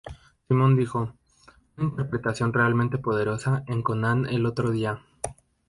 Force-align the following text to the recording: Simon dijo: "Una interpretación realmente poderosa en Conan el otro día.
Simon 0.47 0.75
dijo: 0.75 1.13
"Una 1.77 1.89
interpretación 1.89 2.53
realmente 2.53 2.97
poderosa 2.97 3.63
en 3.67 3.83
Conan 3.83 4.25
el 4.25 4.47
otro 4.47 4.71
día. 4.71 5.03